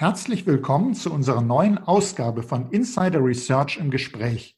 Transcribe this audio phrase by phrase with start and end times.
[0.00, 4.56] Herzlich willkommen zu unserer neuen Ausgabe von Insider Research im Gespräch.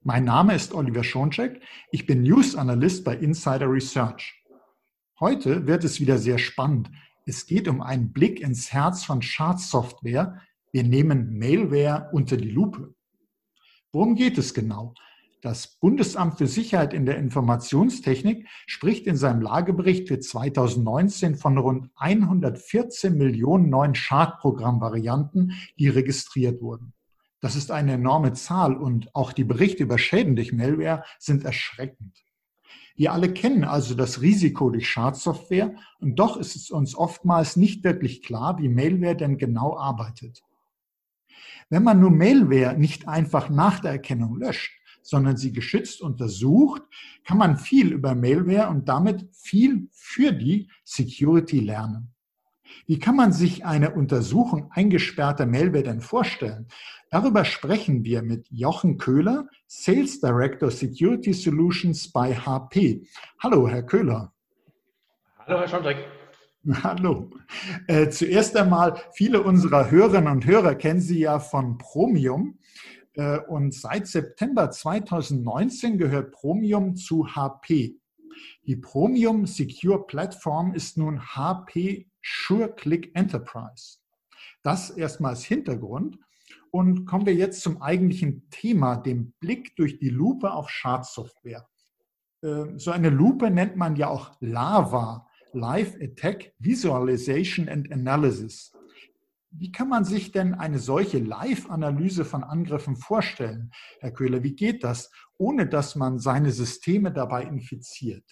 [0.00, 1.60] Mein Name ist Oliver Schoncheck.
[1.90, 4.42] Ich bin News Analyst bei Insider Research.
[5.20, 6.90] Heute wird es wieder sehr spannend.
[7.26, 10.40] Es geht um einen Blick ins Herz von Schadsoftware.
[10.72, 12.94] Wir nehmen Mailware unter die Lupe.
[13.92, 14.94] Worum geht es genau?
[15.42, 21.90] Das Bundesamt für Sicherheit in der Informationstechnik spricht in seinem Lagebericht für 2019 von rund
[21.96, 26.92] 114 Millionen neuen Schadprogrammvarianten, die registriert wurden.
[27.40, 32.22] Das ist eine enorme Zahl und auch die Berichte über Schäden durch Malware sind erschreckend.
[32.94, 37.82] Wir alle kennen also das Risiko durch Schadsoftware und doch ist es uns oftmals nicht
[37.82, 40.44] wirklich klar, wie Malware denn genau arbeitet.
[41.68, 46.82] Wenn man nur Malware nicht einfach nach der Erkennung löscht, sondern sie geschützt untersucht,
[47.24, 52.12] kann man viel über Malware und damit viel für die Security lernen.
[52.86, 56.68] Wie kann man sich eine Untersuchung eingesperrter Malware denn vorstellen?
[57.10, 63.06] Darüber sprechen wir mit Jochen Köhler, Sales Director Security Solutions bei HP.
[63.42, 64.32] Hallo, Herr Köhler.
[65.38, 65.98] Hallo, Herr Schontek.
[66.82, 67.28] Hallo.
[67.88, 72.58] Äh, zuerst einmal, viele unserer Hörerinnen und Hörer kennen Sie ja von Promium.
[73.14, 77.96] Äh, und seit September 2019 gehört Promium zu HP.
[78.64, 83.98] Die Promium Secure Platform ist nun HP SureClick Enterprise.
[84.62, 86.18] Das erstmal als Hintergrund.
[86.70, 91.68] Und kommen wir jetzt zum eigentlichen Thema, dem Blick durch die Lupe auf Schadsoftware.
[92.42, 98.72] Äh, so eine Lupe nennt man ja auch LAVA, Live Attack Visualization and Analysis.
[99.54, 104.42] Wie kann man sich denn eine solche Live-Analyse von Angriffen vorstellen, Herr Köhler?
[104.42, 108.24] Wie geht das, ohne dass man seine Systeme dabei infiziert?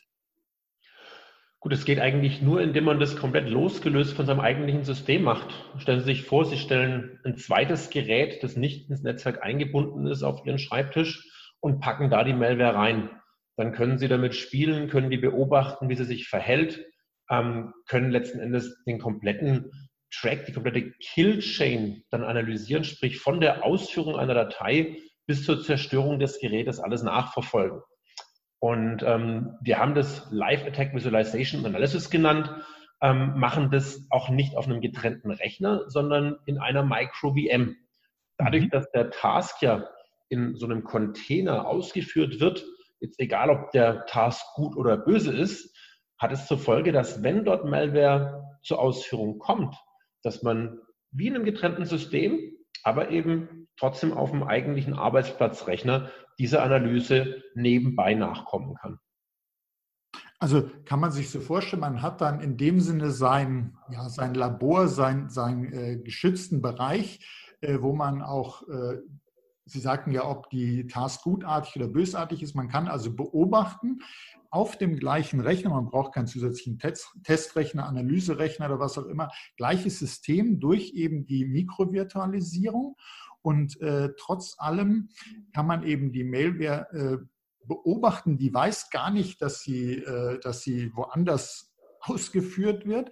[1.59, 5.53] Gut, es geht eigentlich nur, indem man das komplett losgelöst von seinem eigentlichen System macht.
[5.77, 10.23] Stellen Sie sich vor, Sie stellen ein zweites Gerät, das nicht ins Netzwerk eingebunden ist,
[10.23, 11.29] auf Ihren Schreibtisch
[11.61, 13.11] und packen da die Malware rein.
[13.57, 16.83] Dann können Sie damit spielen, können die beobachten, wie sie sich verhält,
[17.29, 19.71] ähm, können letzten Endes den kompletten
[20.13, 26.19] Track, die komplette Killchain dann analysieren, sprich von der Ausführung einer Datei bis zur Zerstörung
[26.19, 27.81] des Gerätes alles nachverfolgen.
[28.59, 32.51] Und ähm, wir haben das Live Attack Visualization Analysis genannt,
[33.01, 37.77] ähm, machen das auch nicht auf einem getrennten Rechner, sondern in einer Micro-VM.
[38.37, 38.71] Dadurch, mhm.
[38.71, 39.89] dass der Task ja
[40.29, 42.65] in so einem Container ausgeführt wird,
[43.01, 45.75] jetzt egal ob der Task gut oder böse ist,
[46.19, 49.75] hat es zur Folge, dass wenn dort Malware zur Ausführung kommt,
[50.23, 50.81] dass man
[51.13, 58.15] wie in einem getrennten System, aber eben trotzdem auf dem eigentlichen Arbeitsplatzrechner dieser Analyse nebenbei
[58.15, 58.99] nachkommen kann.
[60.39, 64.35] Also kann man sich so vorstellen, man hat dann in dem Sinne sein, ja, sein
[64.35, 67.21] Labor, sein, seinen äh, geschützten Bereich,
[67.61, 68.99] äh, wo man auch, äh,
[69.67, 74.01] Sie sagten ja, ob die Task gutartig oder bösartig ist, man kann also beobachten,
[74.51, 79.31] auf dem gleichen Rechner, man braucht keinen zusätzlichen Test, Testrechner, Analyserechner oder was auch immer,
[79.57, 82.97] gleiches System durch eben die Mikrovirtualisierung.
[83.43, 85.09] Und äh, trotz allem
[85.55, 87.25] kann man eben die Mailware äh,
[87.67, 93.11] beobachten, die weiß gar nicht, dass sie, äh, dass sie woanders ausgeführt wird.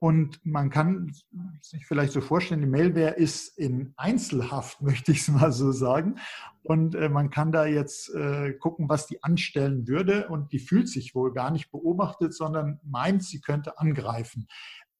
[0.00, 1.12] Und man kann
[1.60, 6.16] sich vielleicht so vorstellen, die Mailware ist in Einzelhaft, möchte ich es mal so sagen.
[6.62, 10.28] Und äh, man kann da jetzt äh, gucken, was die anstellen würde.
[10.28, 14.46] Und die fühlt sich wohl gar nicht beobachtet, sondern meint, sie könnte angreifen.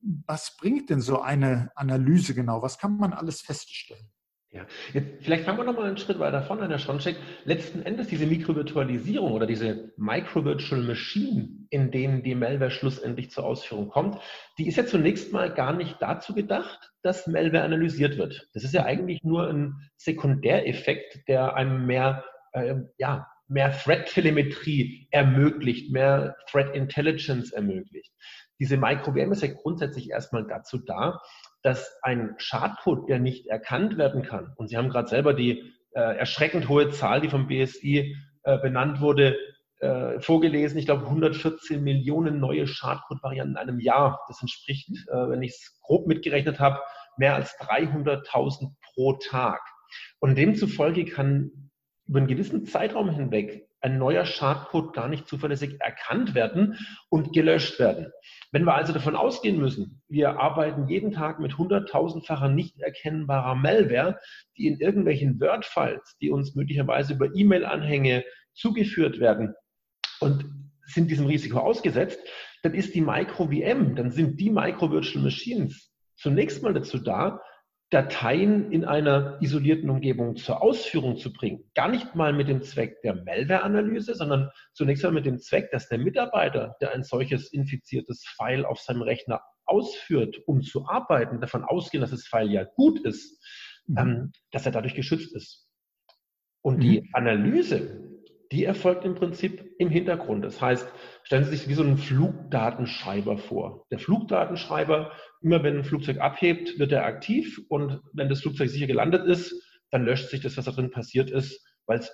[0.01, 2.63] Was bringt denn so eine Analyse genau?
[2.63, 4.09] Was kann man alles feststellen?
[4.51, 4.65] Ja,
[4.95, 7.17] jetzt, vielleicht fangen wir noch mal einen Schritt weiter von, Herr Schoncheck.
[7.45, 13.91] Letzten Endes diese Mikrovirtualisierung oder diese Micro-Virtual Machine, in denen die Malware schlussendlich zur Ausführung
[13.91, 14.19] kommt,
[14.57, 18.49] die ist ja zunächst mal gar nicht dazu gedacht, dass Malware analysiert wird.
[18.55, 25.93] Das ist ja eigentlich nur ein Sekundäreffekt, der einem mehr, äh, ja, mehr Threat-Telemetrie ermöglicht,
[25.93, 28.15] mehr Threat Intelligence ermöglicht.
[28.59, 31.21] Diese Micro-VM ist ja grundsätzlich erstmal dazu da,
[31.69, 36.17] dass ein Schadcode, der nicht erkannt werden kann, und Sie haben gerade selber die äh,
[36.17, 39.37] erschreckend hohe Zahl, die vom BSI äh, benannt wurde,
[39.81, 44.25] äh, vorgelesen, ich glaube 114 Millionen neue Schadcode-Varianten in einem Jahr.
[44.29, 46.81] Das entspricht, äh, wenn ich es grob mitgerechnet habe,
[47.19, 49.61] mehr als 300.000 pro Tag.
[50.21, 51.71] Und demzufolge kann
[52.07, 56.79] über einen gewissen Zeitraum hinweg ein neuer Schadcode gar nicht zuverlässig erkannt werden
[57.09, 58.13] und gelöscht werden.
[58.51, 64.19] Wenn wir also davon ausgehen müssen, wir arbeiten jeden Tag mit hunderttausendfacher nicht erkennbarer Malware,
[64.57, 69.55] die in irgendwelchen Word-Files, die uns möglicherweise über E-Mail-Anhänge zugeführt werden
[70.21, 70.45] und
[70.85, 72.19] sind diesem Risiko ausgesetzt,
[72.63, 77.41] dann ist die Micro-VM, dann sind die Micro-Virtual Machines zunächst mal dazu da,
[77.91, 81.65] Dateien in einer isolierten Umgebung zur Ausführung zu bringen.
[81.75, 85.89] Gar nicht mal mit dem Zweck der Malware-Analyse, sondern zunächst einmal mit dem Zweck, dass
[85.89, 91.65] der Mitarbeiter, der ein solches infiziertes File auf seinem Rechner ausführt, um zu arbeiten, davon
[91.65, 93.43] ausgehen, dass das File ja gut ist,
[93.87, 93.99] mhm.
[93.99, 95.67] ähm, dass er dadurch geschützt ist.
[96.61, 96.81] Und mhm.
[96.81, 98.08] die Analyse,
[98.51, 100.45] die erfolgt im Prinzip im Hintergrund.
[100.45, 100.89] Das heißt,
[101.23, 103.87] stellen Sie sich wie so einen Flugdatenschreiber vor.
[103.91, 105.13] Der Flugdatenschreiber,
[105.43, 109.55] immer wenn ein Flugzeug abhebt, wird er aktiv und wenn das Flugzeug sicher gelandet ist,
[109.91, 112.05] dann löscht sich das, was da drin passiert ist, weil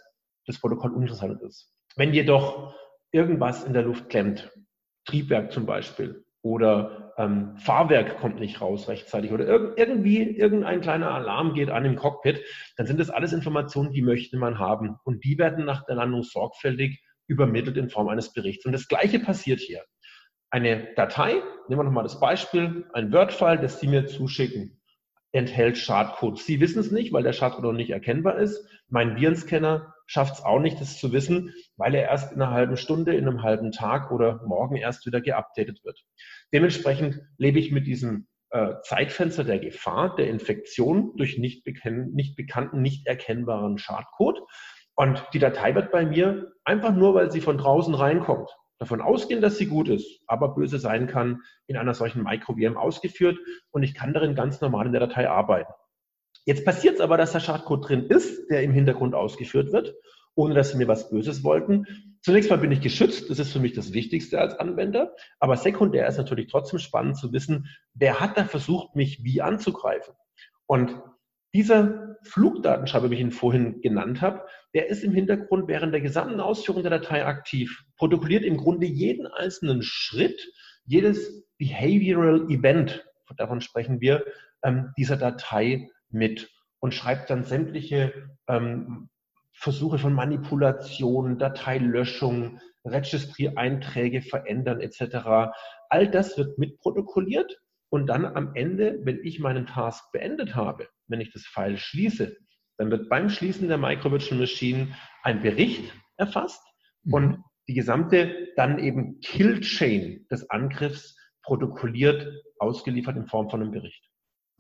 [0.47, 1.73] das Protokoll uninteressant ist.
[1.97, 2.75] Wenn jedoch
[3.13, 4.51] irgendwas in der Luft klemmt,
[5.07, 11.11] Triebwerk zum Beispiel, oder ähm, Fahrwerk kommt nicht raus rechtzeitig oder irg irgendwie irgendein kleiner
[11.11, 12.43] Alarm geht an im Cockpit,
[12.77, 14.97] dann sind das alles Informationen, die möchte man haben.
[15.05, 18.67] Und die werden nach der Landung sorgfältig übermittelt in Form eines Berichts.
[18.67, 19.83] Und das Gleiche passiert hier.
[20.51, 24.81] Eine Datei, nehmen wir nochmal das Beispiel, ein Word-File, das Sie mir zuschicken,
[25.33, 26.39] enthält Schadcode.
[26.39, 28.69] Sie wissen es nicht, weil der Schadcode noch nicht erkennbar ist.
[28.89, 32.77] Mein Virenscanner schafft es auch nicht, das zu wissen, weil er erst in einer halben
[32.77, 36.01] Stunde, in einem halben Tag oder morgen erst wieder geupdatet wird.
[36.53, 42.83] Dementsprechend lebe ich mit diesem äh, Zeitfenster der Gefahr, der Infektion durch nicht, nicht bekannten,
[42.83, 44.41] nicht erkennbaren Schadcode.
[44.95, 48.49] Und die Datei wird bei mir einfach nur, weil sie von draußen reinkommt,
[48.79, 53.39] davon ausgehen, dass sie gut ist, aber böse sein kann, in einer solchen Micro-VM ausgeführt
[53.73, 55.73] und ich kann darin ganz normal in der Datei arbeiten.
[56.47, 59.95] Jetzt passiert es aber, dass der Schadcode drin ist, der im Hintergrund ausgeführt wird,
[60.35, 61.87] ohne dass sie mir was Böses wollten.
[62.21, 66.07] Zunächst mal bin ich geschützt, das ist für mich das Wichtigste als Anwender, aber sekundär
[66.07, 70.15] ist natürlich trotzdem spannend zu wissen, wer hat da versucht, mich wie anzugreifen.
[70.67, 70.97] Und
[71.55, 74.43] dieser Flugdatenschreiber, wie ich ihn vorhin genannt habe,
[74.75, 79.27] der ist im Hintergrund während der gesamten Ausführung der Datei aktiv, protokolliert im Grunde jeden
[79.27, 80.51] einzelnen Schritt,
[80.85, 83.07] jedes Behavioral Event,
[83.37, 84.25] davon sprechen wir,
[84.63, 86.51] ähm, dieser Datei mit
[86.81, 89.09] und schreibt dann sämtliche ähm,
[89.53, 95.53] Versuche von Manipulation, Dateilöschung, Registry-Einträge verändern etc.
[95.89, 101.21] All das wird mitprotokolliert und dann am Ende, wenn ich meinen Task beendet habe, wenn
[101.21, 102.37] ich das File schließe,
[102.77, 106.63] dann wird beim Schließen der Micro Virtual Machine ein Bericht erfasst
[107.05, 107.15] mhm.
[107.15, 112.29] und die gesamte dann eben Kill-Chain des Angriffs protokolliert,
[112.59, 114.05] ausgeliefert in Form von einem Bericht.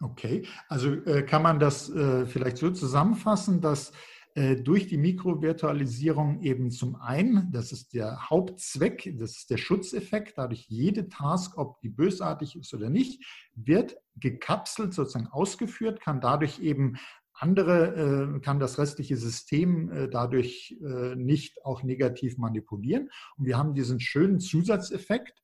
[0.05, 3.91] Okay, also äh, kann man das äh, vielleicht so zusammenfassen, dass
[4.35, 10.37] äh, durch die Mikrovirtualisierung eben zum einen, das ist der Hauptzweck, das ist der Schutzeffekt,
[10.37, 13.25] dadurch jede Task, ob die bösartig ist oder nicht,
[13.55, 16.99] wird gekapselt sozusagen ausgeführt, kann dadurch eben
[17.33, 20.77] andere, äh, kann das restliche System äh, dadurch
[21.17, 23.09] nicht auch negativ manipulieren.
[23.39, 25.43] Und wir haben diesen schönen Zusatzeffekt,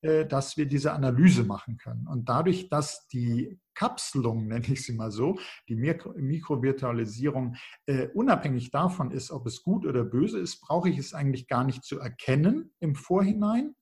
[0.00, 2.06] dass wir diese Analyse machen können.
[2.06, 5.38] Und dadurch, dass die Kapselung, nenne ich sie mal so,
[5.68, 7.54] die Mikrovirtualisierung,
[7.86, 11.62] äh, unabhängig davon ist, ob es gut oder böse ist, brauche ich es eigentlich gar
[11.62, 13.76] nicht zu erkennen im Vorhinein,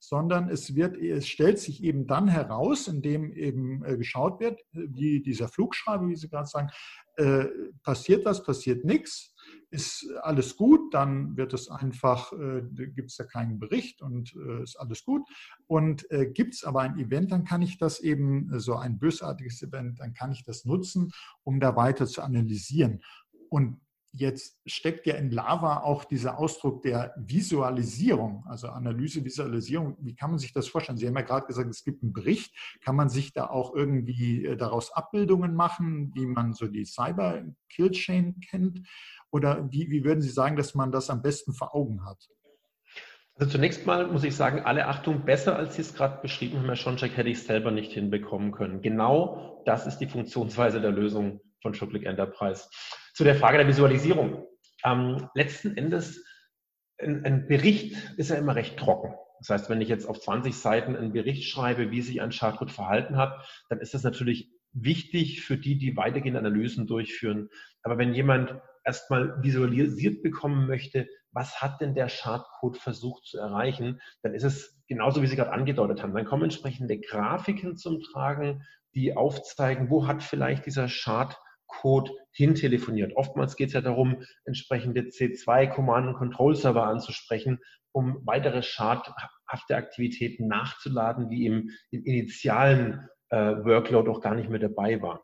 [0.00, 5.20] sondern es wird, es stellt sich eben dann heraus, indem eben äh, geschaut wird, wie
[5.20, 6.70] dieser Flugschreiber, wie Sie gerade sagen,
[7.16, 7.44] äh,
[7.82, 9.31] passiert was, passiert nichts,
[9.72, 14.62] ist alles gut, dann wird es einfach, äh, gibt es da keinen Bericht und äh,
[14.62, 15.26] ist alles gut.
[15.66, 18.98] Und äh, gibt es aber ein Event, dann kann ich das eben, äh, so ein
[18.98, 21.10] bösartiges Event, dann kann ich das nutzen,
[21.42, 23.02] um da weiter zu analysieren.
[23.48, 23.80] Und
[24.12, 29.96] jetzt steckt ja in Lava auch dieser Ausdruck der Visualisierung, also Analyse, Visualisierung.
[30.00, 30.98] Wie kann man sich das vorstellen?
[30.98, 32.54] Sie haben ja gerade gesagt, es gibt einen Bericht.
[32.82, 37.42] Kann man sich da auch irgendwie äh, daraus Abbildungen machen, wie man so die Cyber
[37.68, 38.86] Kill Chain kennt?
[39.30, 42.28] Oder wie, wie würden Sie sagen, dass man das am besten vor Augen hat?
[43.36, 46.66] Also zunächst mal muss ich sagen, alle Achtung, besser als Sie es gerade beschrieben haben,
[46.66, 48.82] Herr Schoncheck, hätte ich es selber nicht hinbekommen können.
[48.82, 52.68] Genau das ist die Funktionsweise der Lösung von Schucklick Enterprise.
[53.12, 54.46] Zu der Frage der Visualisierung.
[54.84, 56.24] Ähm, letzten Endes,
[56.98, 59.14] ein, ein Bericht ist ja immer recht trocken.
[59.40, 62.70] Das heißt, wenn ich jetzt auf 20 Seiten einen Bericht schreibe, wie sich ein Schadcode
[62.70, 67.48] verhalten hat, dann ist das natürlich wichtig für die, die weitergehende Analysen durchführen.
[67.82, 68.54] Aber wenn jemand
[68.84, 74.80] erstmal visualisiert bekommen möchte, was hat denn der Schadcode versucht zu erreichen, dann ist es
[74.86, 76.14] genauso, wie Sie gerade angedeutet haben.
[76.14, 78.64] Dann kommen entsprechende Grafiken zum Tragen,
[78.94, 80.88] die aufzeigen, wo hat vielleicht dieser
[81.72, 83.16] Schadcode hintelefoniert.
[83.16, 87.58] Oftmals geht es ja darum, entsprechende C2 Command and Control Server anzusprechen,
[87.92, 94.60] um weitere schadhafte Aktivitäten nachzuladen, die im, im initialen äh, Workload auch gar nicht mehr
[94.60, 95.22] dabei war.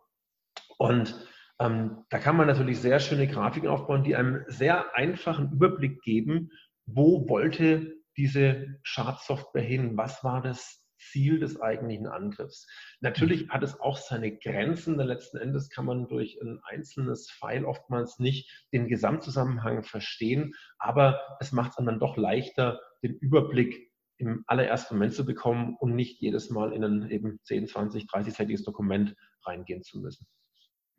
[0.76, 1.14] Und
[1.60, 6.50] ähm, da kann man natürlich sehr schöne Grafiken aufbauen, die einem sehr einfachen Überblick geben,
[6.86, 12.66] wo wollte diese Schadsoftware hin, was war das Ziel des eigentlichen Angriffs.
[13.00, 17.64] Natürlich hat es auch seine Grenzen, denn letzten Endes kann man durch ein einzelnes File
[17.64, 23.88] oftmals nicht den Gesamtzusammenhang verstehen, aber es macht es dann doch leichter, den Überblick
[24.18, 28.64] im allerersten Moment zu bekommen und nicht jedes Mal in ein eben 10, 20, 30-seitiges
[28.64, 29.14] Dokument
[29.44, 30.26] reingehen zu müssen.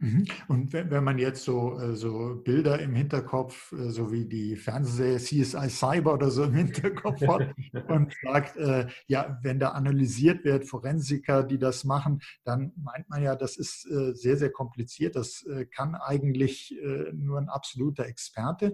[0.01, 0.25] Mhm.
[0.47, 5.17] Und wenn, man jetzt so, äh, so Bilder im Hinterkopf, äh, so wie die Fernsehserie
[5.17, 7.53] CSI Cyber oder so im Hinterkopf hat
[7.89, 13.21] und sagt, äh, ja, wenn da analysiert wird, Forensiker, die das machen, dann meint man
[13.21, 15.15] ja, das ist sehr, sehr kompliziert.
[15.15, 16.75] Das kann eigentlich
[17.13, 18.73] nur ein absoluter Experte.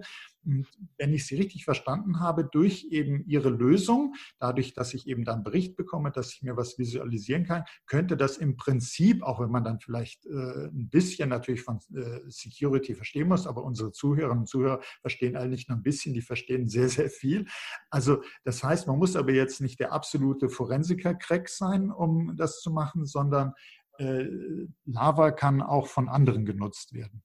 [0.98, 5.42] Wenn ich Sie richtig verstanden habe, durch eben Ihre Lösung, dadurch, dass ich eben dann
[5.42, 9.64] Bericht bekomme, dass ich mir was visualisieren kann, könnte das im Prinzip, auch wenn man
[9.64, 14.48] dann vielleicht äh, ein bisschen natürlich von äh, Security verstehen muss, aber unsere Zuhörerinnen und
[14.48, 17.46] Zuhörer verstehen eigentlich nur ein bisschen, die verstehen sehr, sehr viel.
[17.90, 22.70] Also das heißt, man muss aber jetzt nicht der absolute Forensiker-Crack sein, um das zu
[22.70, 23.52] machen, sondern
[23.98, 24.26] äh,
[24.84, 27.22] Lava kann auch von anderen genutzt werden.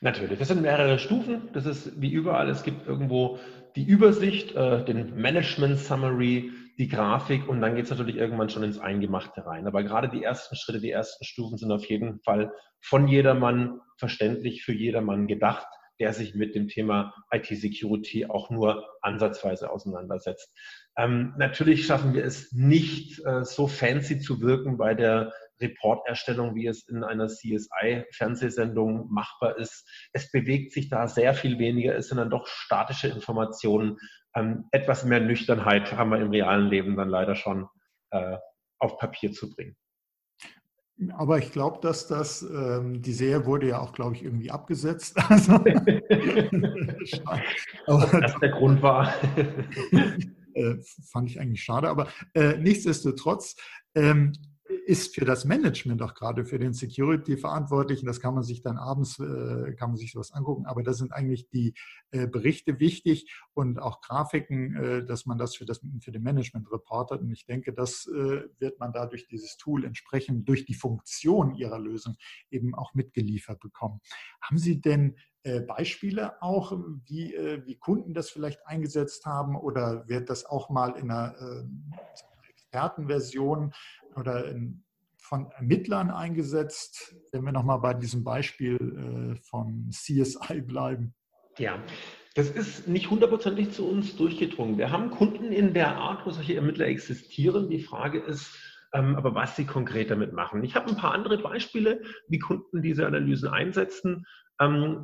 [0.00, 1.48] Natürlich, das sind mehrere Stufen.
[1.52, 2.48] Das ist wie überall.
[2.48, 3.38] Es gibt irgendwo
[3.76, 8.64] die Übersicht, äh, den Management Summary, die Grafik und dann geht es natürlich irgendwann schon
[8.64, 9.66] ins Eingemachte rein.
[9.66, 14.64] Aber gerade die ersten Schritte, die ersten Stufen sind auf jeden Fall von jedermann verständlich,
[14.64, 15.66] für jedermann gedacht,
[16.00, 20.52] der sich mit dem Thema IT-Security auch nur ansatzweise auseinandersetzt.
[20.96, 26.66] Ähm, natürlich schaffen wir es nicht, äh, so fancy zu wirken bei der Reporterstellung, wie
[26.66, 29.88] es in einer CSI-Fernsehsendung machbar ist.
[30.12, 31.96] Es bewegt sich da sehr viel weniger.
[31.96, 33.98] Es sind dann doch statische Informationen.
[34.34, 37.68] Ähm, etwas mehr Nüchternheit haben wir im realen Leben dann leider schon
[38.10, 38.36] äh,
[38.78, 39.76] auf Papier zu bringen.
[41.16, 45.16] Aber ich glaube, dass das, ähm, die Serie wurde ja auch, glaube ich, irgendwie abgesetzt.
[45.28, 45.54] Also,
[47.86, 49.12] Aber das der Grund war.
[50.54, 50.76] äh,
[51.10, 51.88] fand ich eigentlich schade.
[51.88, 53.56] Aber äh, nichtsdestotrotz,
[53.96, 54.32] ähm,
[54.84, 58.06] ist für das Management auch gerade für den Security Verantwortlichen.
[58.06, 60.66] Das kann man sich dann abends, äh, kann man sich sowas angucken.
[60.66, 61.74] Aber da sind eigentlich die
[62.10, 66.70] äh, Berichte wichtig und auch Grafiken, äh, dass man das für, das für den Management
[66.70, 67.22] reportet.
[67.22, 71.78] Und ich denke, das äh, wird man dadurch dieses Tool entsprechend durch die Funktion Ihrer
[71.78, 72.16] Lösung
[72.50, 74.00] eben auch mitgeliefert bekommen.
[74.42, 76.72] Haben Sie denn äh, Beispiele auch,
[77.06, 81.64] wie, äh, wie Kunden das vielleicht eingesetzt haben oder wird das auch mal in einer
[82.74, 83.72] Expertenversion
[84.16, 84.84] oder in,
[85.18, 91.14] von Ermittlern eingesetzt, wenn wir nochmal bei diesem Beispiel äh, von CSI bleiben.
[91.58, 91.78] Ja,
[92.34, 94.76] das ist nicht hundertprozentig zu uns durchgedrungen.
[94.76, 97.70] Wir haben Kunden in der Art, wo solche Ermittler existieren.
[97.70, 98.56] Die Frage ist,
[98.92, 100.64] ähm, aber was sie konkret damit machen.
[100.64, 104.26] Ich habe ein paar andere Beispiele, wie Kunden diese Analysen einsetzen.
[104.60, 105.02] Ähm,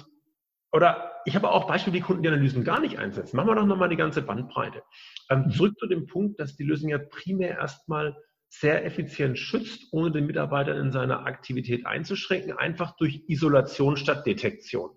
[0.73, 3.37] oder ich habe auch Beispiele, wie Kunden die Analysen gar nicht einsetzen.
[3.37, 4.83] Machen wir doch nochmal die ganze Bandbreite.
[5.31, 5.51] Ähm, mhm.
[5.51, 8.17] zurück zu dem Punkt, dass die Lösung ja primär erstmal
[8.51, 14.91] sehr effizient schützt, ohne den Mitarbeiter in seiner Aktivität einzuschränken, einfach durch Isolation statt Detektion.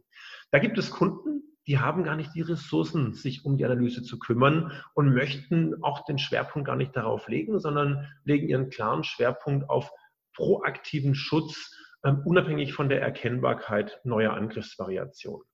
[0.52, 4.20] Da gibt es Kunden, die haben gar nicht die Ressourcen, sich um die Analyse zu
[4.20, 9.70] kümmern und möchten auch den Schwerpunkt gar nicht darauf legen, sondern legen ihren klaren Schwerpunkt
[9.70, 9.90] auf
[10.36, 11.72] proaktiven Schutz,
[12.04, 15.48] ähm, unabhängig von der Erkennbarkeit neuer Angriffsvariationen.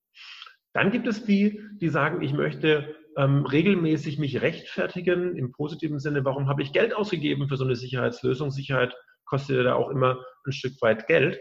[0.74, 6.24] Dann gibt es die, die sagen, ich möchte ähm, regelmäßig mich rechtfertigen im positiven Sinne,
[6.24, 8.50] warum habe ich Geld ausgegeben für so eine Sicherheitslösung?
[8.50, 8.96] Sicherheit
[9.26, 11.38] kostet ja da auch immer ein Stück weit Geld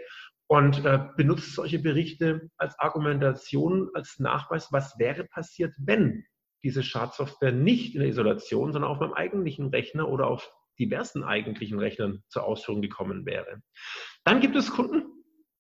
[0.49, 6.25] und äh, benutzt solche Berichte als Argumentation, als Nachweis, was wäre passiert, wenn
[6.65, 11.79] diese Schadsoftware nicht in der Isolation, sondern auf meinem eigentlichen Rechner oder auf diversen eigentlichen
[11.79, 13.63] Rechnern zur Ausführung gekommen wäre.
[14.25, 15.05] Dann gibt es Kunden,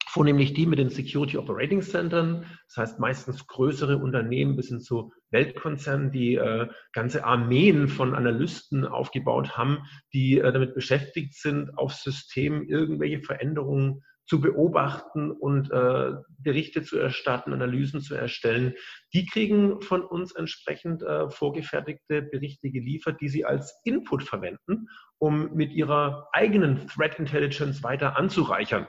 [0.09, 5.13] vornehmlich die mit den Security Operating Centern, das heißt meistens größere Unternehmen bis hin zu
[5.31, 9.79] Weltkonzernen, die äh, ganze Armeen von Analysten aufgebaut haben,
[10.15, 16.99] die äh, damit beschäftigt sind, auf Systemen irgendwelche Veränderungen zu beobachten und äh, Berichte zu
[16.99, 18.75] erstatten, Analysen zu erstellen.
[19.15, 25.55] Die kriegen von uns entsprechend äh, vorgefertigte Berichte geliefert, die sie als Input verwenden, um
[25.55, 28.87] mit ihrer eigenen Threat Intelligence weiter anzureichern.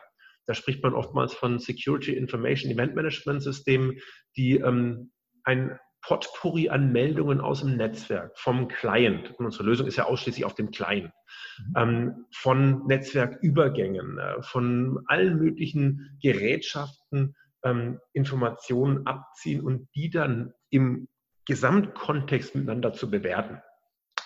[0.50, 4.00] Da spricht man oftmals von Security Information Event Management Systemen,
[4.36, 5.12] die ähm,
[5.44, 10.46] ein Potpourri an Meldungen aus dem Netzwerk, vom Client, und unsere Lösung ist ja ausschließlich
[10.46, 11.12] auf dem Client,
[11.60, 11.74] mhm.
[11.77, 21.10] ähm, von Netzwerkübergängen, äh, von allen möglichen Gerätschaften ähm, Informationen abziehen und die dann im
[21.46, 23.62] Gesamtkontext miteinander zu bewerten.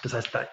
[0.03, 0.47] Das heißt, da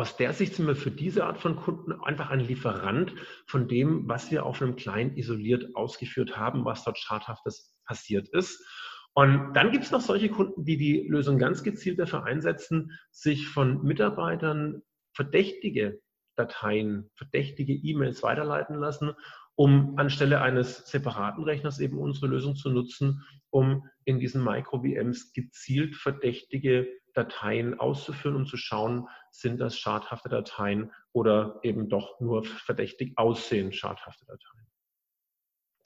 [0.00, 3.12] aus der Sicht sind wir für diese Art von Kunden einfach ein Lieferant
[3.46, 8.64] von dem, was wir auf einem Client isoliert ausgeführt haben, was dort schadhaftes passiert ist.
[9.12, 13.48] Und dann gibt es noch solche Kunden, die die Lösung ganz gezielt dafür einsetzen, sich
[13.48, 14.80] von Mitarbeitern
[15.12, 16.00] Verdächtige
[16.34, 19.12] Dateien, verdächtige E-Mails weiterleiten lassen,
[19.54, 25.94] um anstelle eines separaten Rechners eben unsere Lösung zu nutzen, um in diesen Micro-VMs gezielt
[25.94, 33.16] verdächtige Dateien auszuführen und zu schauen, sind das schadhafte Dateien oder eben doch nur verdächtig
[33.16, 34.66] aussehend schadhafte Dateien.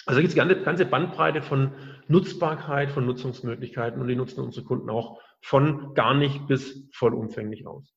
[0.07, 1.73] Also gibt es eine ganze Bandbreite von
[2.09, 7.95] Nutzbarkeit, von Nutzungsmöglichkeiten und die nutzen unsere Kunden auch von gar nicht bis vollumfänglich aus.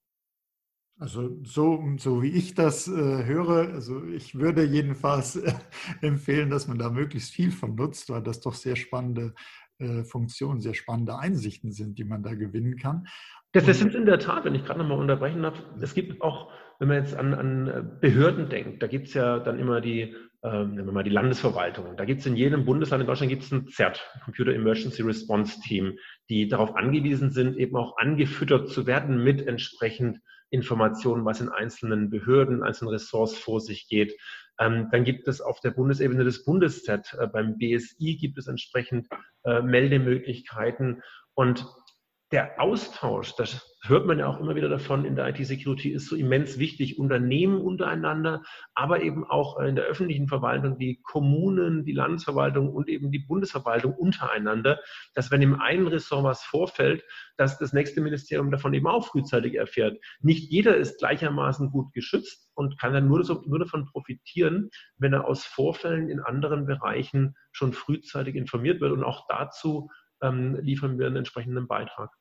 [0.99, 5.53] Also so, so wie ich das äh, höre, also ich würde jedenfalls äh,
[6.01, 9.35] empfehlen, dass man da möglichst viel von nutzt, weil das doch sehr spannende
[9.79, 13.07] äh, Funktionen, sehr spannende Einsichten sind, die man da gewinnen kann.
[13.51, 16.51] Das, das sind in der Tat, wenn ich gerade nochmal unterbrechen darf, es gibt auch,
[16.79, 20.13] wenn man jetzt an, an äh, Behörden denkt, da gibt es ja dann immer die
[20.43, 21.97] ähm, nehmen wir mal die Landesverwaltung.
[21.97, 25.59] Da gibt es in jedem Bundesland in Deutschland gibt es ein CERT, Computer Emergency Response
[25.61, 25.97] Team,
[26.29, 30.19] die darauf angewiesen sind, eben auch angefüttert zu werden mit entsprechend
[30.49, 34.15] Informationen, was in einzelnen Behörden, einzelnen Ressorts vor sich geht.
[34.59, 37.15] Ähm, dann gibt es auf der Bundesebene das Bundeszert.
[37.19, 39.07] Äh, beim BSI gibt es entsprechend
[39.43, 41.01] äh, Meldemöglichkeiten.
[41.33, 41.67] Und
[42.31, 46.15] der Austausch, das hört man ja auch immer wieder davon in der IT-Security, ist so
[46.17, 46.99] immens wichtig.
[46.99, 48.43] Unternehmen untereinander,
[48.75, 53.93] aber eben auch in der öffentlichen Verwaltung, die Kommunen, die Landesverwaltung und eben die Bundesverwaltung
[53.93, 54.79] untereinander,
[55.13, 57.05] dass wenn im einen Ressort was vorfällt,
[57.37, 59.97] dass das nächste Ministerium davon eben auch frühzeitig erfährt.
[60.19, 65.25] Nicht jeder ist gleichermaßen gut geschützt und kann dann nur, nur davon profitieren, wenn er
[65.25, 68.91] aus Vorfällen in anderen Bereichen schon frühzeitig informiert wird.
[68.91, 69.89] Und auch dazu
[70.21, 72.11] ähm, liefern wir einen entsprechenden Beitrag.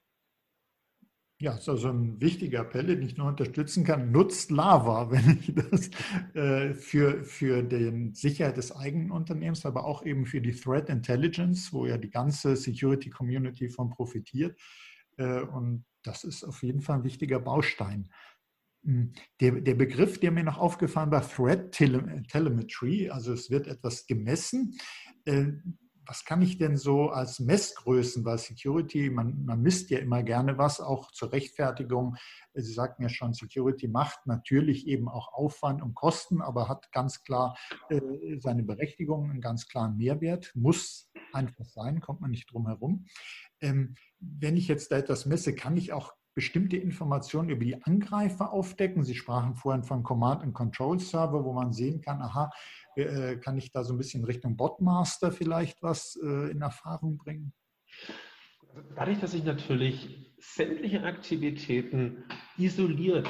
[1.38, 4.10] Ja, das ist also ein wichtiger Appell, den ich nur unterstützen kann.
[4.10, 5.90] Nutzt Lava, wenn ich das
[6.34, 11.72] äh, für, für die Sicherheit des eigenen Unternehmens, aber auch eben für die Threat Intelligence,
[11.74, 14.58] wo ja die ganze Security Community von profitiert.
[15.18, 18.08] Äh, und das ist auf jeden Fall ein wichtiger Baustein.
[18.84, 24.06] Hm, der, der Begriff, der mir noch aufgefallen war, Threat Telemetry, also es wird etwas
[24.06, 24.78] gemessen.
[25.26, 25.48] Äh,
[26.06, 30.58] was kann ich denn so als Messgrößen, weil Security, man, man misst ja immer gerne
[30.58, 32.16] was, auch zur Rechtfertigung.
[32.54, 37.22] Sie sagten ja schon, Security macht natürlich eben auch Aufwand und Kosten, aber hat ganz
[37.22, 37.56] klar
[37.88, 38.00] äh,
[38.38, 43.06] seine Berechtigung, einen ganz klaren Mehrwert, muss einfach sein, kommt man nicht drum herum.
[43.60, 48.52] Ähm, wenn ich jetzt da etwas messe, kann ich auch bestimmte Informationen über die Angreifer
[48.52, 49.02] aufdecken.
[49.02, 52.50] Sie sprachen vorhin von Command and Control Server, wo man sehen kann, aha,
[52.94, 57.54] äh, kann ich da so ein bisschen Richtung Botmaster vielleicht was äh, in Erfahrung bringen?
[58.94, 62.24] Dadurch, dass ich natürlich sämtliche Aktivitäten
[62.58, 63.26] isoliert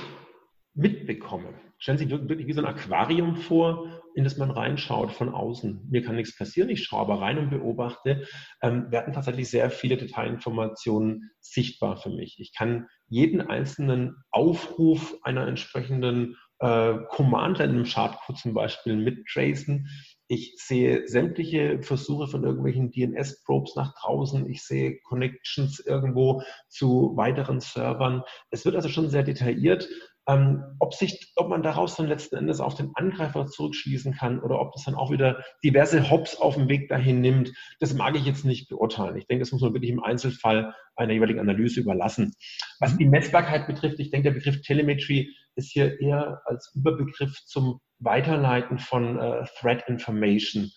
[0.74, 5.28] mitbekomme, stellen Sie sich wirklich wie so ein Aquarium vor, in das man reinschaut von
[5.28, 5.88] außen.
[5.90, 8.26] Mir kann nichts passieren, ich schaue aber rein und beobachte,
[8.62, 12.40] ähm, werden tatsächlich sehr viele Detailinformationen sichtbar für mich.
[12.40, 19.90] Ich kann jeden einzelnen Aufruf einer entsprechenden äh, Command in einem Schadcode zum Beispiel mittracen.
[20.28, 24.48] Ich sehe sämtliche Versuche von irgendwelchen DNS-Probes nach draußen.
[24.50, 28.22] Ich sehe Connections irgendwo zu weiteren Servern.
[28.50, 29.88] Es wird also schon sehr detailliert.
[30.28, 34.60] Ähm, ob, sich, ob man daraus dann letzten Endes auf den Angreifer zurückschließen kann oder
[34.60, 38.26] ob das dann auch wieder diverse Hops auf dem Weg dahin nimmt, das mag ich
[38.26, 39.16] jetzt nicht beurteilen.
[39.16, 42.34] Ich denke, das muss man wirklich im Einzelfall einer jeweiligen Analyse überlassen.
[42.80, 42.98] Was mhm.
[42.98, 48.78] die Messbarkeit betrifft, ich denke, der Begriff Telemetry ist hier eher als Überbegriff zum Weiterleiten
[48.78, 50.70] von äh, Threat Information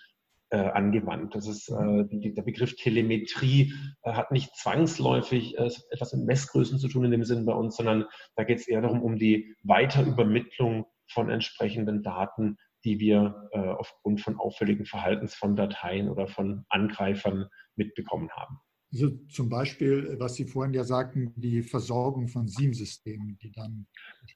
[0.52, 1.36] äh, angewandt.
[1.36, 6.80] Das ist äh, die, der Begriff Telemetrie äh, hat nicht zwangsläufig äh, etwas mit Messgrößen
[6.80, 9.56] zu tun in dem Sinn bei uns, sondern da geht es eher darum, um die
[9.64, 16.66] Weiterübermittlung von entsprechenden Daten, die wir äh, aufgrund von auffälligen Verhaltens von Dateien oder von
[16.70, 18.60] Angreifern mitbekommen haben.
[18.92, 23.86] Also zum Beispiel, was Sie vorhin ja sagten, die Versorgung von SIEM-Systemen, die dann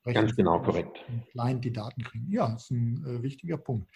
[0.03, 1.03] Ganz genau, korrekt.
[1.31, 2.31] Client die Daten kriegen.
[2.31, 3.89] Ja, das ist ein äh, wichtiger Punkt.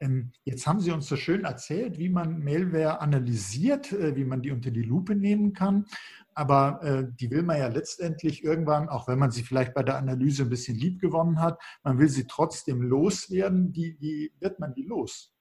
[0.00, 4.42] Ähm, jetzt haben Sie uns so schön erzählt, wie man Malware analysiert, äh, wie man
[4.42, 5.86] die unter die Lupe nehmen kann.
[6.34, 9.98] Aber äh, die will man ja letztendlich irgendwann, auch wenn man sie vielleicht bei der
[9.98, 13.74] Analyse ein bisschen lieb gewonnen hat, man will sie trotzdem loswerden.
[13.74, 15.32] Wie, wie wird man die los?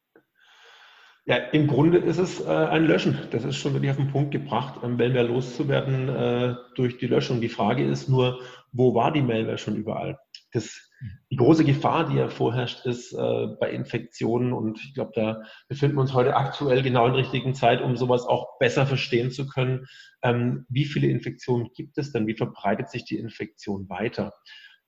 [1.29, 3.19] Ja, im Grunde ist es äh, ein Löschen.
[3.29, 7.39] Das ist schon wirklich auf den Punkt gebracht, ähm, Malware loszuwerden äh, durch die Löschung.
[7.39, 10.17] Die Frage ist nur, wo war die Malware schon überall?
[10.53, 10.91] Das,
[11.29, 15.97] die große Gefahr, die ja vorherrscht, ist äh, bei Infektionen und ich glaube, da befinden
[15.97, 19.45] wir uns heute aktuell genau in der richtigen Zeit, um sowas auch besser verstehen zu
[19.45, 19.85] können.
[20.23, 22.25] Ähm, wie viele Infektionen gibt es denn?
[22.25, 24.33] Wie verbreitet sich die Infektion weiter?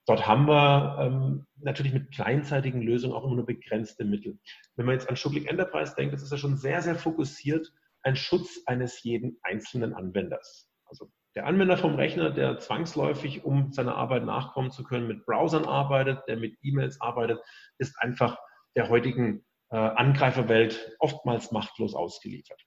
[0.06, 4.38] Dort haben wir ähm, natürlich mit kleinzeitigen Lösungen auch immer nur begrenzte Mittel.
[4.74, 8.16] Wenn man jetzt an Schublick Enterprise denkt, das ist ja schon sehr, sehr fokussiert ein
[8.16, 10.68] Schutz eines jeden einzelnen Anwenders.
[10.86, 15.64] Also Der Anwender vom Rechner, der zwangsläufig, um seiner Arbeit nachkommen zu können, mit Browsern
[15.64, 17.40] arbeitet, der mit E-Mails arbeitet,
[17.78, 18.36] ist einfach
[18.74, 22.60] der heutigen äh, Angreiferwelt oftmals machtlos ausgeliefert.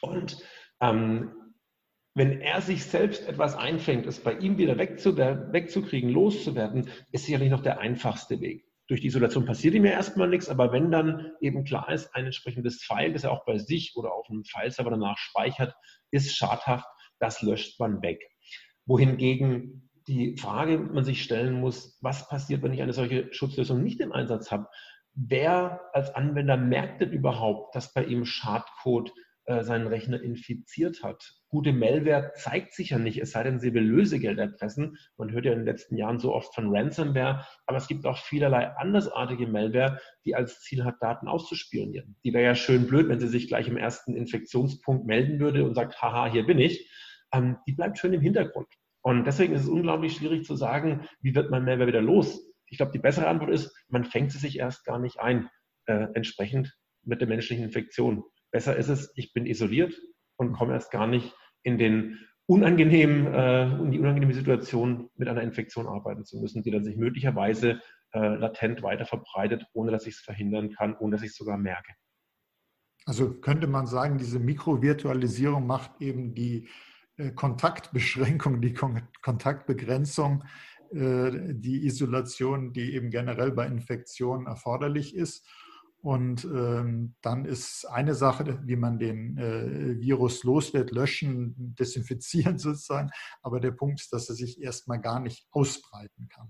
[0.00, 0.38] Und
[0.80, 1.47] ähm,
[2.18, 7.62] wenn er sich selbst etwas einfängt, es bei ihm wieder wegzukriegen, loszuwerden, ist sicherlich noch
[7.62, 8.64] der einfachste Weg.
[8.88, 12.24] Durch die Isolation passiert ihm ja erstmal nichts, aber wenn dann eben klar ist, ein
[12.24, 15.74] entsprechendes File, das er auch bei sich oder auf einem File-Server danach speichert,
[16.10, 16.86] ist schadhaft,
[17.20, 18.20] das löscht man weg.
[18.84, 24.00] Wohingegen die Frage man sich stellen muss, was passiert, wenn ich eine solche Schutzlösung nicht
[24.00, 24.66] im Einsatz habe?
[25.12, 29.12] Wer als Anwender merkt denn überhaupt, dass bei ihm Schadcode
[29.44, 31.37] äh, seinen Rechner infiziert hat?
[31.48, 34.98] Gute Malware zeigt sich ja nicht, es sei denn, sie will Lösegeld erpressen.
[35.16, 38.18] Man hört ja in den letzten Jahren so oft von Ransomware, aber es gibt auch
[38.18, 42.16] vielerlei andersartige Malware, die als Ziel hat, Daten auszuspionieren.
[42.24, 45.74] Die wäre ja schön blöd, wenn sie sich gleich im ersten Infektionspunkt melden würde und
[45.74, 46.90] sagt, haha, hier bin ich
[47.32, 48.68] ähm, die bleibt schön im Hintergrund.
[49.02, 52.40] Und deswegen ist es unglaublich schwierig zu sagen, wie wird man Malware wieder los?
[52.66, 55.48] Ich glaube, die bessere Antwort ist, man fängt sie sich erst gar nicht ein,
[55.86, 58.24] äh, entsprechend mit der menschlichen Infektion.
[58.50, 59.94] Besser ist es, ich bin isoliert
[60.38, 65.42] und komme erst gar nicht in den unangenehmen, äh, in die unangenehme Situation, mit einer
[65.42, 67.82] Infektion arbeiten zu müssen, die dann sich möglicherweise
[68.14, 71.58] äh, latent weiter verbreitet, ohne dass ich es verhindern kann, ohne dass ich es sogar
[71.58, 71.92] merke.
[73.04, 76.68] Also könnte man sagen, diese Mikrovirtualisierung macht eben die
[77.16, 80.44] äh, Kontaktbeschränkung, die Kontaktbegrenzung,
[80.90, 85.46] äh, die Isolation, die eben generell bei Infektionen erforderlich ist.
[86.08, 93.10] Und ähm, dann ist eine Sache, wie man den äh, Virus loslässt, löschen, desinfizieren sozusagen.
[93.42, 96.48] Aber der Punkt ist, dass er sich erstmal gar nicht ausbreiten kann.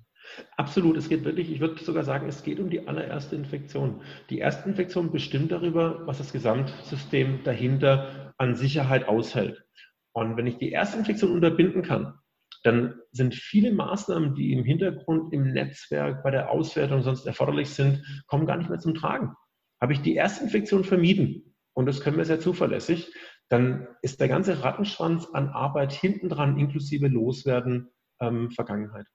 [0.56, 4.00] Absolut, es geht wirklich, ich würde sogar sagen, es geht um die allererste Infektion.
[4.30, 9.64] Die erste Infektion bestimmt darüber, was das Gesamtsystem dahinter an Sicherheit aushält.
[10.12, 12.14] Und wenn ich die erste Infektion unterbinden kann,
[12.62, 18.04] dann sind viele Maßnahmen, die im Hintergrund im Netzwerk bei der Auswertung sonst erforderlich sind,
[18.28, 19.34] kommen gar nicht mehr zum Tragen.
[19.80, 23.12] Habe ich die erste Infektion vermieden, und das können wir sehr zuverlässig,
[23.48, 29.06] dann ist der ganze Rattenschwanz an Arbeit hinten dran, inklusive Loswerden, ähm, Vergangenheit.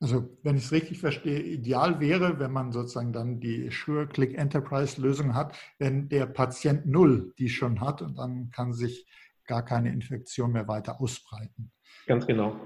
[0.00, 5.00] Also, wenn ich es richtig verstehe, ideal wäre, wenn man sozusagen dann die Sure-Click Enterprise
[5.00, 9.06] Lösung hat, wenn der Patient Null die schon hat und dann kann sich
[9.46, 11.70] gar keine Infektion mehr weiter ausbreiten.
[12.06, 12.56] Ganz genau.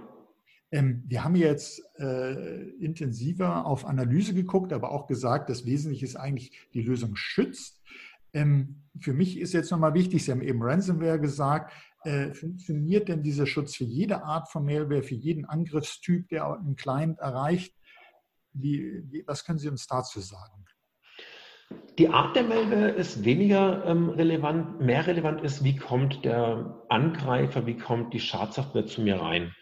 [0.72, 6.16] Ähm, wir haben jetzt äh, intensiver auf Analyse geguckt, aber auch gesagt, das Wesentliche ist
[6.16, 7.80] eigentlich, die Lösung schützt.
[8.32, 11.72] Ähm, für mich ist jetzt nochmal wichtig, Sie haben eben Ransomware gesagt,
[12.04, 16.76] äh, funktioniert denn dieser Schutz für jede Art von Malware, für jeden Angriffstyp, der einen
[16.76, 17.74] Client erreicht?
[18.52, 20.64] Wie, wie, was können Sie uns dazu sagen?
[21.98, 24.80] Die Art der Malware ist weniger ähm, relevant.
[24.80, 29.54] Mehr relevant ist, wie kommt der Angreifer, wie kommt die Schadsoftware zu mir rein.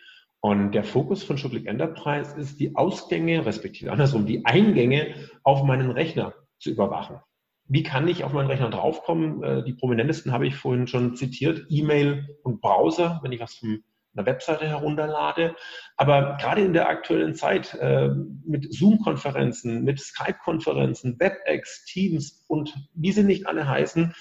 [0.44, 5.90] Und der Fokus von Schublick Enterprise ist, die Ausgänge, respektive andersrum, die Eingänge auf meinen
[5.90, 7.18] Rechner zu überwachen.
[7.64, 9.42] Wie kann ich auf meinen Rechner draufkommen?
[9.42, 13.83] Äh, die prominentesten habe ich vorhin schon zitiert, E-Mail und Browser, wenn ich was vom
[14.14, 15.57] einer Webseite herunterlade.
[15.96, 18.11] Aber gerade in der aktuellen Zeit äh,
[18.44, 24.14] mit Zoom-Konferenzen, mit Skype-Konferenzen, WebEx, Teams und wie sie nicht alle heißen,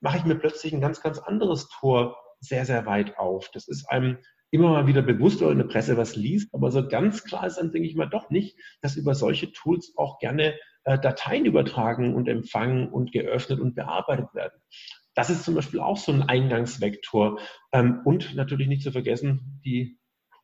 [0.00, 3.48] mache ich mir plötzlich ein ganz, ganz anderes Tor sehr, sehr weit auf.
[3.54, 4.18] Das ist einem
[4.50, 7.56] immer mal wieder bewusst oder in der Presse was liest, aber so ganz klar ist
[7.56, 12.14] dann, denke ich mal, doch nicht, dass über solche Tools auch gerne äh, Dateien übertragen
[12.14, 14.60] und empfangen und geöffnet und bearbeitet werden.
[15.14, 17.38] Das ist zum Beispiel auch so ein Eingangsvektor.
[17.72, 19.98] Ähm, und natürlich nicht zu vergessen, die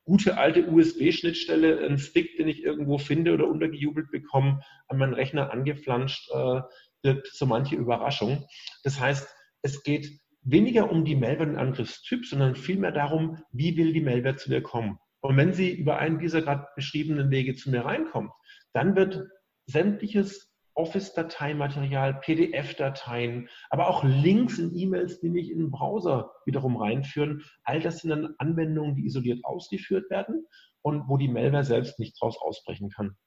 [0.05, 5.51] gute alte USB-Schnittstelle, ein Stick, den ich irgendwo finde oder untergejubelt bekomme, an meinen Rechner
[5.51, 6.61] angeflanscht, äh,
[7.03, 8.45] wird so manche Überraschung.
[8.83, 9.27] Das heißt,
[9.63, 14.61] es geht weniger um die Malware-Angriffstyp, sondern vielmehr darum, wie will die Malware zu mir
[14.61, 14.97] kommen.
[15.19, 18.31] Und wenn sie über einen dieser gerade beschriebenen Wege zu mir reinkommt,
[18.73, 19.27] dann wird
[19.65, 27.43] sämtliches Office-Dateimaterial, PDF-Dateien, aber auch Links in E-Mails, die mich in den Browser wiederum reinführen.
[27.63, 30.45] All das sind dann Anwendungen, die isoliert ausgeführt werden
[30.83, 33.17] und wo die Malware selbst nicht draus ausbrechen kann.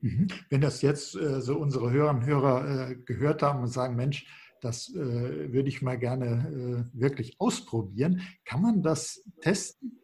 [0.00, 0.28] Mhm.
[0.48, 4.26] Wenn das jetzt äh, so unsere Hörerinnen und Hörer äh, gehört haben und sagen, Mensch,
[4.62, 9.98] das äh, würde ich mal gerne äh, wirklich ausprobieren, kann man das testen?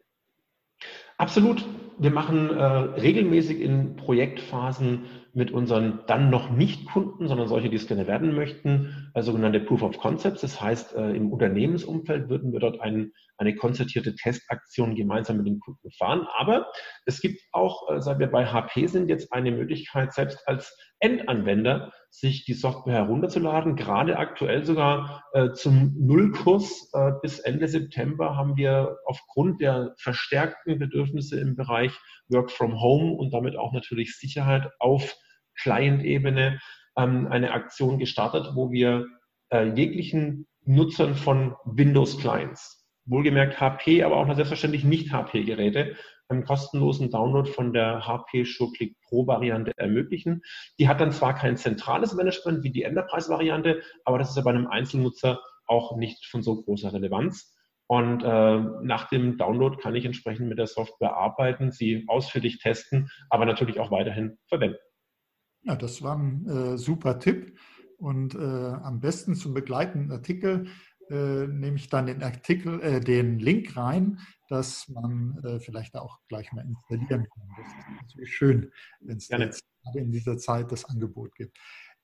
[1.17, 1.65] Absolut.
[1.97, 7.75] Wir machen äh, regelmäßig in Projektphasen mit unseren dann noch nicht Kunden, sondern solche, die
[7.75, 10.41] es gerne werden möchten, äh, sogenannte Proof of Concepts.
[10.41, 15.59] Das heißt, äh, im Unternehmensumfeld würden wir dort ein, eine konzertierte Testaktion gemeinsam mit den
[15.59, 16.25] Kunden fahren.
[16.37, 16.71] Aber
[17.05, 21.91] es gibt auch, äh, seit wir bei HP sind, jetzt eine Möglichkeit, selbst als Endanwender
[22.09, 23.75] sich die Software herunterzuladen.
[23.75, 30.79] Gerade aktuell sogar äh, zum Nullkurs äh, bis Ende September haben wir aufgrund der verstärkten
[30.79, 31.97] Bedürfnisse im Bereich
[32.29, 35.15] Work from Home und damit auch natürlich Sicherheit auf
[35.61, 36.59] Client-Ebene
[36.97, 39.05] ähm, eine Aktion gestartet, wo wir
[39.51, 45.95] äh, jeglichen Nutzern von Windows-Clients, wohlgemerkt HP, aber auch selbstverständlich nicht HP-Geräte,
[46.29, 50.41] einen kostenlosen Download von der HP SureClick Pro Variante ermöglichen.
[50.77, 54.51] Die hat dann zwar kein zentrales Management wie die Enterprise-Variante, aber das ist ja bei
[54.51, 57.55] einem Einzelnutzer auch nicht von so großer Relevanz.
[57.87, 63.09] Und äh, nach dem Download kann ich entsprechend mit der Software arbeiten, sie ausführlich testen,
[63.31, 64.77] aber natürlich auch weiterhin verwenden.
[65.63, 67.57] Ja, das war ein äh, super Tipp.
[67.97, 70.67] Und äh, am besten zum begleitenden Artikel
[71.09, 76.19] äh, nehme ich dann den Artikel, äh, den Link rein, dass man äh, vielleicht auch
[76.27, 77.49] gleich mal installieren kann.
[77.57, 79.29] Das ist natürlich schön, wenn es
[79.93, 81.57] in dieser Zeit das Angebot gibt.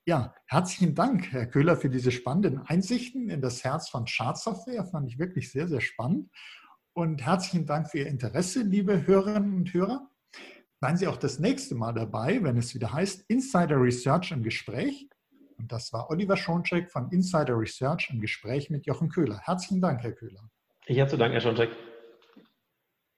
[0.08, 4.84] Ja, herzlichen Dank, Herr Köhler, für diese spannenden Einsichten in das Herz von Schadsoftware.
[4.84, 6.30] Fand ich wirklich sehr, sehr spannend.
[6.92, 10.08] Und herzlichen Dank für Ihr Interesse, liebe Hörerinnen und Hörer.
[10.80, 15.08] Seien Sie auch das nächste Mal dabei, wenn es wieder heißt Insider Research im Gespräch.
[15.58, 19.40] Und das war Oliver Schoncheck von Insider Research im Gespräch mit Jochen Köhler.
[19.42, 20.50] Herzlichen Dank, Herr Köhler.
[20.86, 21.70] Ich herzlichen Dank, Herr Schoncheck.